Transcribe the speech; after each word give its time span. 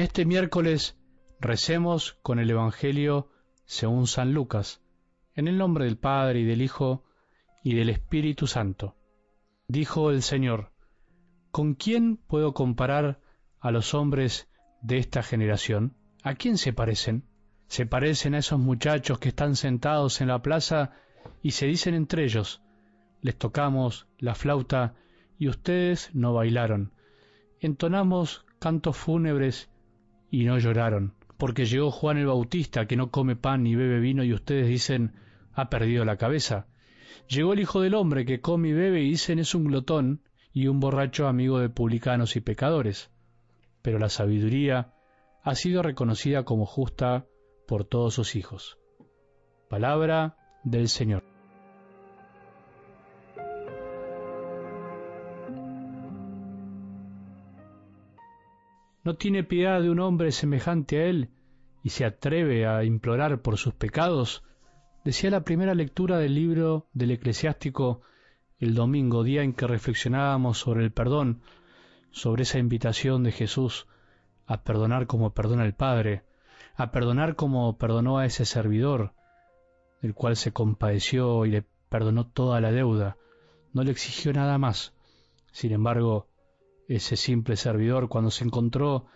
En 0.00 0.04
este 0.04 0.24
miércoles 0.24 0.96
recemos 1.40 2.14
con 2.22 2.38
el 2.38 2.48
Evangelio 2.48 3.28
según 3.66 4.06
San 4.06 4.32
Lucas, 4.32 4.80
en 5.34 5.46
el 5.46 5.58
nombre 5.58 5.84
del 5.84 5.98
Padre 5.98 6.40
y 6.40 6.44
del 6.46 6.62
Hijo 6.62 7.04
y 7.62 7.74
del 7.74 7.90
Espíritu 7.90 8.46
Santo. 8.46 8.96
Dijo 9.68 10.10
el 10.10 10.22
Señor, 10.22 10.72
¿con 11.50 11.74
quién 11.74 12.16
puedo 12.16 12.54
comparar 12.54 13.20
a 13.60 13.70
los 13.72 13.92
hombres 13.92 14.48
de 14.80 14.96
esta 14.96 15.22
generación? 15.22 15.98
¿A 16.22 16.34
quién 16.34 16.56
se 16.56 16.72
parecen? 16.72 17.26
Se 17.66 17.84
parecen 17.84 18.34
a 18.34 18.38
esos 18.38 18.58
muchachos 18.58 19.18
que 19.18 19.28
están 19.28 19.54
sentados 19.54 20.22
en 20.22 20.28
la 20.28 20.40
plaza 20.40 20.92
y 21.42 21.50
se 21.50 21.66
dicen 21.66 21.92
entre 21.92 22.24
ellos, 22.24 22.62
les 23.20 23.36
tocamos 23.36 24.06
la 24.16 24.34
flauta 24.34 24.94
y 25.38 25.48
ustedes 25.48 26.08
no 26.14 26.32
bailaron. 26.32 26.94
Entonamos 27.60 28.46
cantos 28.58 28.96
fúnebres 28.96 29.69
y 30.30 30.44
no 30.44 30.58
lloraron, 30.58 31.14
porque 31.36 31.66
llegó 31.66 31.90
Juan 31.90 32.18
el 32.18 32.26
Bautista 32.26 32.86
que 32.86 32.96
no 32.96 33.10
come 33.10 33.36
pan 33.36 33.62
ni 33.62 33.74
bebe 33.74 34.00
vino 34.00 34.24
y 34.24 34.32
ustedes 34.32 34.68
dicen, 34.68 35.14
ha 35.52 35.68
perdido 35.70 36.04
la 36.04 36.16
cabeza. 36.16 36.66
Llegó 37.28 37.52
el 37.52 37.60
Hijo 37.60 37.80
del 37.80 37.94
Hombre 37.94 38.24
que 38.24 38.40
come 38.40 38.68
y 38.68 38.72
bebe 38.72 39.02
y 39.02 39.10
dicen 39.10 39.38
es 39.38 39.54
un 39.54 39.64
glotón 39.64 40.22
y 40.52 40.66
un 40.66 40.80
borracho 40.80 41.26
amigo 41.26 41.58
de 41.58 41.68
publicanos 41.68 42.36
y 42.36 42.40
pecadores. 42.40 43.10
Pero 43.82 43.98
la 43.98 44.08
sabiduría 44.08 44.94
ha 45.42 45.54
sido 45.54 45.82
reconocida 45.82 46.44
como 46.44 46.66
justa 46.66 47.26
por 47.66 47.84
todos 47.84 48.14
sus 48.14 48.36
hijos. 48.36 48.78
Palabra 49.68 50.36
del 50.64 50.88
Señor. 50.88 51.29
No 59.04 59.16
tiene 59.16 59.44
piedad 59.44 59.80
de 59.80 59.90
un 59.90 60.00
hombre 60.00 60.32
semejante 60.32 60.98
a 60.98 61.06
él 61.06 61.30
y 61.82 61.90
se 61.90 62.04
atreve 62.04 62.66
a 62.66 62.84
implorar 62.84 63.40
por 63.40 63.56
sus 63.56 63.74
pecados, 63.74 64.42
decía 65.04 65.30
la 65.30 65.44
primera 65.44 65.74
lectura 65.74 66.18
del 66.18 66.34
libro 66.34 66.86
del 66.92 67.12
eclesiástico 67.12 68.02
el 68.58 68.74
domingo, 68.74 69.24
día 69.24 69.42
en 69.42 69.54
que 69.54 69.66
reflexionábamos 69.66 70.58
sobre 70.58 70.84
el 70.84 70.92
perdón, 70.92 71.40
sobre 72.10 72.42
esa 72.42 72.58
invitación 72.58 73.22
de 73.24 73.32
Jesús 73.32 73.86
a 74.46 74.62
perdonar 74.62 75.06
como 75.06 75.32
perdona 75.32 75.64
el 75.64 75.74
Padre, 75.74 76.24
a 76.76 76.90
perdonar 76.90 77.36
como 77.36 77.78
perdonó 77.78 78.18
a 78.18 78.26
ese 78.26 78.44
servidor, 78.44 79.14
el 80.02 80.14
cual 80.14 80.36
se 80.36 80.52
compadeció 80.52 81.46
y 81.46 81.50
le 81.50 81.64
perdonó 81.88 82.26
toda 82.26 82.60
la 82.60 82.70
deuda, 82.70 83.16
no 83.72 83.82
le 83.82 83.92
exigió 83.92 84.32
nada 84.32 84.58
más. 84.58 84.92
Sin 85.52 85.72
embargo, 85.72 86.26
ese 86.96 87.16
simple 87.16 87.54
servidor 87.54 88.08
cuando 88.08 88.32
se 88.32 88.44
encontró 88.44 89.06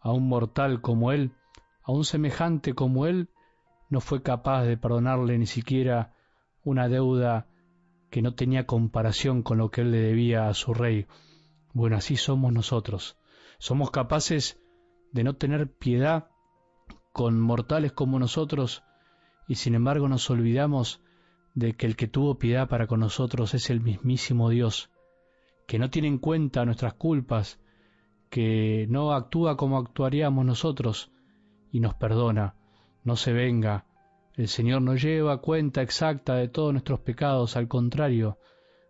a 0.00 0.12
un 0.12 0.28
mortal 0.28 0.80
como 0.80 1.12
él, 1.12 1.32
a 1.82 1.92
un 1.92 2.04
semejante 2.04 2.72
como 2.72 3.06
él, 3.06 3.28
no 3.90 4.00
fue 4.00 4.22
capaz 4.22 4.64
de 4.64 4.78
perdonarle 4.78 5.36
ni 5.36 5.46
siquiera 5.46 6.14
una 6.64 6.88
deuda 6.88 7.46
que 8.10 8.22
no 8.22 8.34
tenía 8.34 8.66
comparación 8.66 9.42
con 9.42 9.58
lo 9.58 9.70
que 9.70 9.82
él 9.82 9.90
le 9.90 10.00
debía 10.00 10.48
a 10.48 10.54
su 10.54 10.72
rey. 10.72 11.06
Bueno, 11.74 11.96
así 11.96 12.16
somos 12.16 12.50
nosotros. 12.50 13.18
Somos 13.58 13.90
capaces 13.90 14.58
de 15.12 15.22
no 15.22 15.36
tener 15.36 15.70
piedad 15.70 16.30
con 17.12 17.38
mortales 17.38 17.92
como 17.92 18.18
nosotros 18.18 18.84
y 19.46 19.56
sin 19.56 19.74
embargo 19.74 20.08
nos 20.08 20.30
olvidamos 20.30 21.02
de 21.54 21.74
que 21.74 21.86
el 21.86 21.94
que 21.96 22.08
tuvo 22.08 22.38
piedad 22.38 22.68
para 22.68 22.86
con 22.86 23.00
nosotros 23.00 23.52
es 23.52 23.68
el 23.68 23.82
mismísimo 23.82 24.48
Dios, 24.48 24.90
que 25.68 25.78
no 25.78 25.90
tiene 25.90 26.08
en 26.08 26.16
cuenta 26.16 26.64
nuestras 26.64 26.94
culpas, 26.94 27.60
que 28.30 28.86
no 28.88 29.12
actúa 29.12 29.58
como 29.58 29.76
actuaríamos 29.76 30.46
nosotros 30.46 31.12
y 31.70 31.80
nos 31.80 31.94
perdona, 31.94 32.54
no 33.04 33.16
se 33.16 33.34
venga. 33.34 33.84
El 34.32 34.48
Señor 34.48 34.80
no 34.80 34.94
lleva 34.94 35.42
cuenta 35.42 35.82
exacta 35.82 36.36
de 36.36 36.48
todos 36.48 36.72
nuestros 36.72 37.00
pecados, 37.00 37.54
al 37.58 37.68
contrario, 37.68 38.38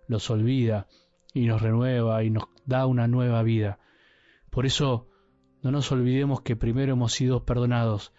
los 0.06 0.30
olvida 0.30 0.86
y 1.34 1.46
nos 1.46 1.62
renueva 1.62 2.22
y 2.22 2.30
nos 2.30 2.44
da 2.64 2.86
una 2.86 3.08
nueva 3.08 3.42
vida. 3.42 3.80
Por 4.48 4.64
eso, 4.64 5.08
no 5.62 5.72
nos 5.72 5.90
olvidemos 5.90 6.42
que 6.42 6.54
primero 6.54 6.92
hemos 6.92 7.12
sido 7.12 7.44
perdonados. 7.44 8.12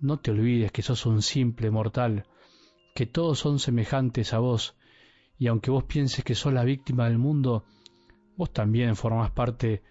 No 0.00 0.18
te 0.18 0.32
olvides 0.32 0.70
que 0.70 0.82
sos 0.82 1.06
un 1.06 1.22
simple 1.22 1.70
mortal, 1.70 2.26
que 2.94 3.06
todos 3.06 3.38
son 3.38 3.58
semejantes 3.58 4.34
a 4.34 4.38
vos, 4.38 4.76
y 5.38 5.46
aunque 5.46 5.70
vos 5.70 5.84
pienses 5.84 6.26
que 6.26 6.34
sos 6.34 6.52
la 6.52 6.62
víctima 6.62 7.06
del 7.06 7.16
mundo, 7.16 7.64
Vos 8.36 8.52
también 8.52 8.96
formás 8.96 9.30
parte 9.30 9.82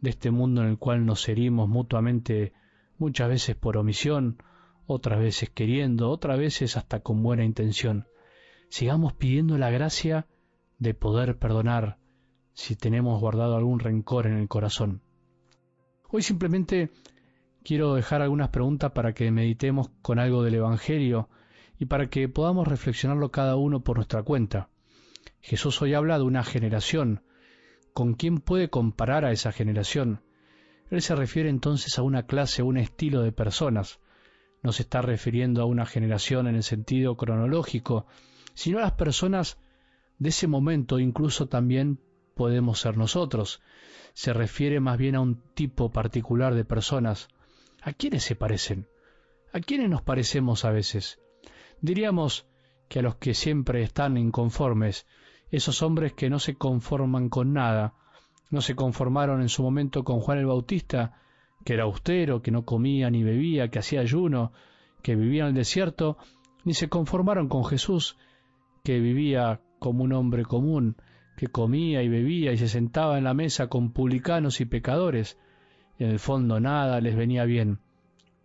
de 0.00 0.10
este 0.10 0.30
mundo 0.30 0.62
en 0.62 0.68
el 0.68 0.78
cual 0.78 1.04
nos 1.04 1.28
herimos 1.28 1.68
mutuamente, 1.68 2.52
muchas 2.98 3.28
veces 3.28 3.56
por 3.56 3.76
omisión, 3.76 4.42
otras 4.86 5.20
veces 5.20 5.50
queriendo, 5.50 6.10
otras 6.10 6.38
veces 6.38 6.76
hasta 6.76 7.00
con 7.00 7.22
buena 7.22 7.44
intención. 7.44 8.06
Sigamos 8.68 9.12
pidiendo 9.12 9.58
la 9.58 9.70
gracia 9.70 10.26
de 10.78 10.94
poder 10.94 11.38
perdonar 11.38 11.98
si 12.54 12.76
tenemos 12.76 13.20
guardado 13.20 13.56
algún 13.56 13.78
rencor 13.78 14.26
en 14.26 14.38
el 14.38 14.48
corazón. 14.48 15.02
Hoy 16.08 16.22
simplemente 16.22 16.90
quiero 17.62 17.94
dejar 17.94 18.22
algunas 18.22 18.48
preguntas 18.48 18.92
para 18.92 19.12
que 19.12 19.30
meditemos 19.30 19.90
con 20.02 20.18
algo 20.18 20.42
del 20.42 20.54
Evangelio 20.54 21.28
y 21.78 21.86
para 21.86 22.08
que 22.08 22.28
podamos 22.28 22.66
reflexionarlo 22.66 23.30
cada 23.30 23.56
uno 23.56 23.80
por 23.80 23.96
nuestra 23.96 24.22
cuenta. 24.22 24.70
Jesús 25.40 25.80
hoy 25.82 25.94
habla 25.94 26.18
de 26.18 26.24
una 26.24 26.42
generación, 26.42 27.22
¿Con 27.92 28.14
quién 28.14 28.38
puede 28.38 28.70
comparar 28.70 29.24
a 29.24 29.32
esa 29.32 29.52
generación? 29.52 30.22
Él 30.90 31.02
se 31.02 31.14
refiere 31.14 31.48
entonces 31.48 31.98
a 31.98 32.02
una 32.02 32.26
clase, 32.26 32.62
a 32.62 32.64
un 32.64 32.76
estilo 32.76 33.22
de 33.22 33.32
personas. 33.32 34.00
No 34.62 34.72
se 34.72 34.82
está 34.82 35.02
refiriendo 35.02 35.62
a 35.62 35.66
una 35.66 35.86
generación 35.86 36.46
en 36.46 36.56
el 36.56 36.62
sentido 36.62 37.16
cronológico, 37.16 38.06
sino 38.54 38.78
a 38.78 38.82
las 38.82 38.92
personas 38.92 39.58
de 40.18 40.28
ese 40.28 40.46
momento, 40.46 40.98
incluso 40.98 41.46
también 41.46 42.00
podemos 42.34 42.80
ser 42.80 42.96
nosotros. 42.96 43.60
Se 44.12 44.32
refiere 44.32 44.80
más 44.80 44.98
bien 44.98 45.14
a 45.14 45.20
un 45.20 45.42
tipo 45.54 45.90
particular 45.90 46.54
de 46.54 46.64
personas. 46.64 47.28
¿A 47.82 47.92
quiénes 47.92 48.24
se 48.24 48.36
parecen? 48.36 48.88
¿A 49.52 49.60
quiénes 49.60 49.88
nos 49.88 50.02
parecemos 50.02 50.64
a 50.64 50.70
veces? 50.70 51.18
Diríamos 51.80 52.46
que 52.88 52.98
a 52.98 53.02
los 53.02 53.16
que 53.16 53.34
siempre 53.34 53.82
están 53.82 54.16
inconformes, 54.16 55.06
esos 55.50 55.82
hombres 55.82 56.12
que 56.12 56.30
no 56.30 56.38
se 56.38 56.54
conforman 56.56 57.28
con 57.28 57.52
nada, 57.52 57.94
no 58.50 58.60
se 58.60 58.74
conformaron 58.74 59.40
en 59.42 59.48
su 59.48 59.62
momento 59.62 60.04
con 60.04 60.20
Juan 60.20 60.38
el 60.38 60.46
Bautista, 60.46 61.20
que 61.64 61.74
era 61.74 61.84
austero, 61.84 62.42
que 62.42 62.50
no 62.50 62.64
comía 62.64 63.10
ni 63.10 63.22
bebía, 63.22 63.68
que 63.68 63.78
hacía 63.78 64.00
ayuno, 64.00 64.52
que 65.02 65.16
vivía 65.16 65.42
en 65.42 65.48
el 65.48 65.54
desierto, 65.54 66.18
ni 66.64 66.74
se 66.74 66.88
conformaron 66.88 67.48
con 67.48 67.64
Jesús, 67.64 68.16
que 68.84 68.98
vivía 68.98 69.60
como 69.78 70.04
un 70.04 70.12
hombre 70.12 70.44
común, 70.44 70.96
que 71.36 71.46
comía 71.46 72.02
y 72.02 72.08
bebía 72.08 72.52
y 72.52 72.58
se 72.58 72.68
sentaba 72.68 73.18
en 73.18 73.24
la 73.24 73.34
mesa 73.34 73.68
con 73.68 73.92
publicanos 73.92 74.60
y 74.60 74.66
pecadores, 74.66 75.38
en 75.98 76.10
el 76.10 76.18
fondo 76.18 76.60
nada 76.60 77.00
les 77.00 77.16
venía 77.16 77.44
bien. 77.44 77.78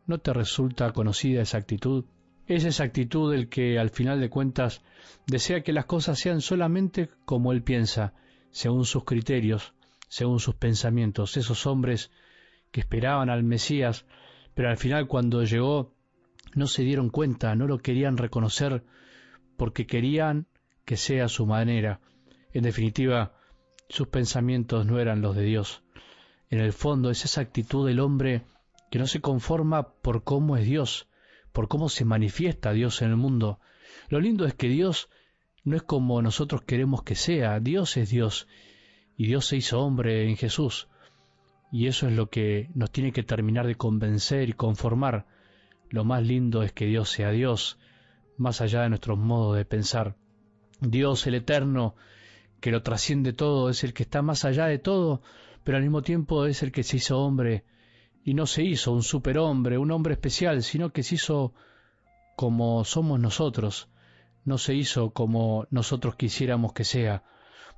¿No 0.07 0.19
te 0.19 0.33
resulta 0.33 0.91
conocida 0.91 1.41
esa 1.41 1.57
actitud? 1.57 2.05
Es 2.47 2.63
esa 2.63 2.83
actitud 2.83 3.33
el 3.33 3.49
que, 3.49 3.79
al 3.79 3.89
final 3.89 4.19
de 4.19 4.29
cuentas, 4.29 4.83
desea 5.25 5.61
que 5.61 5.73
las 5.73 5.85
cosas 5.85 6.19
sean 6.19 6.41
solamente 6.41 7.09
como 7.25 7.51
él 7.51 7.63
piensa, 7.63 8.13
según 8.51 8.85
sus 8.85 9.03
criterios, 9.03 9.73
según 10.09 10.39
sus 10.39 10.55
pensamientos. 10.55 11.37
Esos 11.37 11.65
hombres 11.65 12.11
que 12.71 12.81
esperaban 12.81 13.29
al 13.29 13.43
Mesías, 13.43 14.05
pero 14.53 14.69
al 14.69 14.77
final 14.77 15.07
cuando 15.07 15.43
llegó 15.43 15.95
no 16.53 16.67
se 16.67 16.83
dieron 16.83 17.09
cuenta, 17.09 17.55
no 17.55 17.67
lo 17.67 17.79
querían 17.79 18.17
reconocer, 18.17 18.83
porque 19.57 19.87
querían 19.87 20.47
que 20.85 20.97
sea 20.97 21.27
su 21.27 21.47
manera. 21.47 21.99
En 22.53 22.63
definitiva, 22.63 23.33
sus 23.89 24.07
pensamientos 24.07 24.85
no 24.85 24.99
eran 24.99 25.21
los 25.21 25.35
de 25.35 25.43
Dios. 25.43 25.83
En 26.49 26.59
el 26.59 26.73
fondo 26.73 27.09
es 27.09 27.25
esa 27.25 27.41
actitud 27.41 27.87
del 27.87 27.99
hombre 27.99 28.43
que 28.91 28.99
no 28.99 29.07
se 29.07 29.19
conforma 29.19 29.89
por 30.01 30.23
cómo 30.23 30.57
es 30.57 30.65
Dios, 30.65 31.09
por 31.55 31.69
cómo 31.69 31.87
se 31.87 32.03
manifiesta 32.03 32.73
Dios 32.73 33.01
en 33.01 33.11
el 33.11 33.15
mundo. 33.15 33.61
Lo 34.09 34.19
lindo 34.19 34.45
es 34.45 34.53
que 34.53 34.67
Dios 34.67 35.09
no 35.63 35.77
es 35.77 35.83
como 35.83 36.21
nosotros 36.21 36.63
queremos 36.63 37.01
que 37.03 37.15
sea, 37.15 37.61
Dios 37.61 37.95
es 37.95 38.09
Dios, 38.09 38.49
y 39.15 39.27
Dios 39.27 39.45
se 39.45 39.55
hizo 39.55 39.79
hombre 39.79 40.27
en 40.27 40.35
Jesús, 40.35 40.89
y 41.71 41.87
eso 41.87 42.09
es 42.09 42.13
lo 42.13 42.29
que 42.29 42.69
nos 42.75 42.91
tiene 42.91 43.13
que 43.13 43.23
terminar 43.23 43.67
de 43.67 43.75
convencer 43.75 44.49
y 44.49 44.53
conformar. 44.53 45.27
Lo 45.89 46.03
más 46.03 46.23
lindo 46.23 46.61
es 46.61 46.73
que 46.73 46.87
Dios 46.87 47.09
sea 47.09 47.31
Dios, 47.31 47.79
más 48.37 48.59
allá 48.59 48.81
de 48.81 48.89
nuestros 48.89 49.17
modos 49.17 49.55
de 49.55 49.63
pensar. 49.63 50.17
Dios 50.81 51.25
el 51.25 51.35
Eterno, 51.35 51.95
que 52.59 52.71
lo 52.71 52.83
trasciende 52.83 53.31
todo, 53.31 53.69
es 53.69 53.85
el 53.85 53.93
que 53.93 54.03
está 54.03 54.21
más 54.21 54.43
allá 54.43 54.65
de 54.65 54.77
todo, 54.77 55.21
pero 55.63 55.77
al 55.77 55.83
mismo 55.83 56.01
tiempo 56.01 56.47
es 56.47 56.63
el 56.63 56.73
que 56.73 56.83
se 56.83 56.97
hizo 56.97 57.17
hombre 57.17 57.63
y 58.27 58.33
no 58.33 58.47
se 58.47 58.63
hizo 58.63 58.91
un 58.91 59.03
superhombre, 59.03 59.77
un 59.77 59.91
hombre 59.91 60.15
especial, 60.15 60.63
sino 60.63 60.91
que 60.91 61.03
se 61.03 61.13
hizo 61.13 61.53
como 62.35 62.83
somos 62.83 63.19
nosotros, 63.19 63.87
no 64.45 64.57
se 64.57 64.73
hizo 64.73 65.11
como 65.11 65.67
nosotros 65.69 66.15
quisiéramos 66.15 66.73
que 66.73 66.85
sea. 66.85 67.23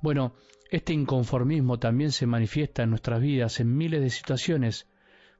Bueno, 0.00 0.32
este 0.70 0.94
inconformismo 0.94 1.78
también 1.78 2.12
se 2.12 2.26
manifiesta 2.26 2.82
en 2.82 2.90
nuestras 2.90 3.20
vidas 3.20 3.60
en 3.60 3.76
miles 3.76 4.00
de 4.00 4.10
situaciones. 4.10 4.88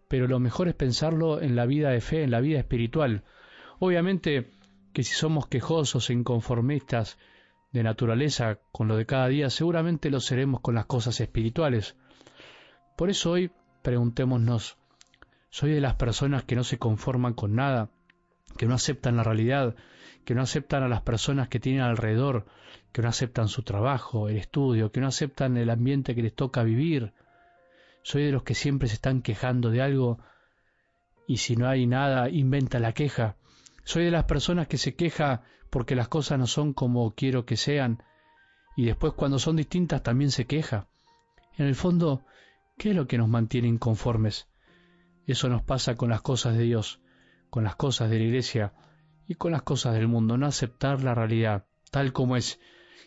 pero 0.08 0.26
lo 0.26 0.38
mejor 0.40 0.68
es 0.68 0.74
pensarlo 0.74 1.40
en 1.42 1.54
la 1.56 1.66
vida 1.66 1.90
de 1.90 2.00
fe, 2.00 2.22
en 2.22 2.30
la 2.30 2.40
vida 2.40 2.58
espiritual. 2.58 3.24
Obviamente 3.78 4.50
que 4.92 5.04
si 5.04 5.14
somos 5.14 5.46
quejosos 5.48 6.10
e 6.10 6.14
inconformistas 6.14 7.18
de 7.72 7.82
naturaleza 7.82 8.58
con 8.72 8.88
lo 8.88 8.96
de 8.96 9.06
cada 9.06 9.28
día, 9.28 9.50
seguramente 9.50 10.10
lo 10.10 10.20
seremos 10.20 10.60
con 10.60 10.74
las 10.74 10.86
cosas 10.86 11.20
espirituales. 11.20 11.96
Por 12.96 13.10
eso 13.10 13.32
hoy 13.32 13.50
preguntémonos, 13.82 14.78
¿soy 15.50 15.72
de 15.72 15.80
las 15.80 15.94
personas 15.94 16.44
que 16.44 16.56
no 16.56 16.64
se 16.64 16.78
conforman 16.78 17.34
con 17.34 17.54
nada, 17.54 17.90
que 18.56 18.66
no 18.66 18.74
aceptan 18.74 19.16
la 19.16 19.24
realidad, 19.24 19.76
que 20.24 20.34
no 20.34 20.42
aceptan 20.42 20.82
a 20.82 20.88
las 20.88 21.02
personas 21.02 21.48
que 21.48 21.60
tienen 21.60 21.82
alrededor, 21.82 22.46
que 22.92 23.02
no 23.02 23.08
aceptan 23.08 23.48
su 23.48 23.62
trabajo, 23.62 24.28
el 24.28 24.36
estudio, 24.36 24.92
que 24.92 25.00
no 25.00 25.06
aceptan 25.06 25.56
el 25.56 25.70
ambiente 25.70 26.14
que 26.14 26.22
les 26.22 26.34
toca 26.34 26.62
vivir? 26.62 27.12
Soy 28.02 28.24
de 28.24 28.32
los 28.32 28.42
que 28.42 28.54
siempre 28.54 28.88
se 28.88 28.94
están 28.94 29.22
quejando 29.22 29.70
de 29.70 29.82
algo 29.82 30.18
y 31.26 31.38
si 31.38 31.56
no 31.56 31.68
hay 31.68 31.86
nada, 31.86 32.30
inventa 32.30 32.78
la 32.78 32.92
queja. 32.92 33.36
Soy 33.84 34.04
de 34.04 34.10
las 34.10 34.24
personas 34.24 34.66
que 34.66 34.78
se 34.78 34.94
queja 34.94 35.42
porque 35.70 35.94
las 35.94 36.08
cosas 36.08 36.38
no 36.38 36.46
son 36.46 36.72
como 36.72 37.14
quiero 37.14 37.44
que 37.44 37.56
sean 37.56 38.02
y 38.76 38.86
después 38.86 39.12
cuando 39.12 39.38
son 39.38 39.56
distintas 39.56 40.02
también 40.02 40.30
se 40.30 40.46
queja. 40.46 40.86
En 41.56 41.66
el 41.66 41.74
fondo, 41.74 42.24
¿qué 42.78 42.90
es 42.90 42.96
lo 42.96 43.06
que 43.06 43.18
nos 43.18 43.28
mantiene 43.28 43.66
inconformes? 43.66 44.46
Eso 45.28 45.50
nos 45.50 45.62
pasa 45.62 45.94
con 45.94 46.08
las 46.08 46.22
cosas 46.22 46.56
de 46.56 46.62
Dios, 46.64 47.02
con 47.50 47.62
las 47.62 47.76
cosas 47.76 48.08
de 48.08 48.16
la 48.16 48.24
iglesia 48.24 48.72
y 49.26 49.34
con 49.34 49.52
las 49.52 49.60
cosas 49.60 49.92
del 49.92 50.08
mundo, 50.08 50.38
no 50.38 50.46
aceptar 50.46 51.04
la 51.04 51.14
realidad 51.14 51.66
tal 51.90 52.14
como 52.14 52.34
es. 52.34 52.58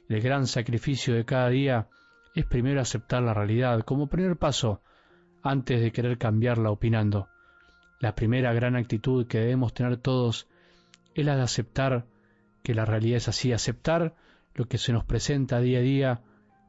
El 0.07 0.21
gran 0.21 0.45
sacrificio 0.45 1.15
de 1.15 1.25
cada 1.25 1.49
día 1.49 1.89
es 2.35 2.45
primero 2.45 2.79
aceptar 2.79 3.23
la 3.23 3.33
realidad 3.33 3.81
como 3.81 4.05
primer 4.05 4.37
paso 4.37 4.83
antes 5.41 5.81
de 5.81 5.91
querer 5.91 6.19
cambiarla 6.19 6.69
opinando. 6.69 7.27
La 7.99 8.13
primera 8.13 8.53
gran 8.53 8.75
actitud 8.75 9.25
que 9.25 9.39
debemos 9.39 9.73
tener 9.73 9.97
todos 9.97 10.47
es 11.15 11.25
la 11.25 11.35
de 11.35 11.41
aceptar 11.41 12.05
que 12.61 12.75
la 12.75 12.85
realidad 12.85 13.17
es 13.17 13.29
así, 13.29 13.51
aceptar 13.51 14.13
lo 14.53 14.65
que 14.65 14.77
se 14.77 14.93
nos 14.93 15.05
presenta 15.05 15.59
día 15.59 15.79
a 15.79 15.81
día 15.81 16.21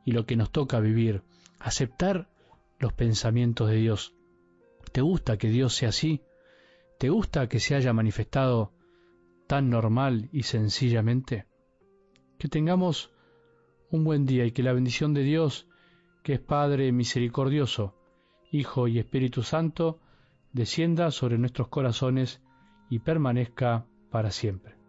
y 0.06 0.12
lo 0.12 0.24
que 0.24 0.36
nos 0.36 0.50
toca 0.50 0.80
vivir, 0.80 1.24
aceptar 1.58 2.30
los 2.78 2.94
pensamientos 2.94 3.68
de 3.68 3.76
Dios. 3.76 4.14
¿Te 4.92 5.00
gusta 5.00 5.38
que 5.38 5.48
Dios 5.48 5.74
sea 5.74 5.88
así? 5.88 6.22
¿Te 6.98 7.08
gusta 7.08 7.48
que 7.48 7.60
se 7.60 7.74
haya 7.74 7.92
manifestado 7.94 8.72
tan 9.46 9.70
normal 9.70 10.28
y 10.32 10.42
sencillamente? 10.42 11.46
Que 12.38 12.48
tengamos 12.48 13.10
un 13.90 14.04
buen 14.04 14.26
día 14.26 14.44
y 14.44 14.52
que 14.52 14.62
la 14.62 14.74
bendición 14.74 15.14
de 15.14 15.22
Dios, 15.22 15.66
que 16.22 16.34
es 16.34 16.40
Padre 16.40 16.92
misericordioso, 16.92 17.96
Hijo 18.50 18.86
y 18.86 18.98
Espíritu 18.98 19.42
Santo, 19.42 19.98
descienda 20.52 21.10
sobre 21.10 21.38
nuestros 21.38 21.68
corazones 21.68 22.42
y 22.90 22.98
permanezca 22.98 23.86
para 24.10 24.30
siempre. 24.30 24.81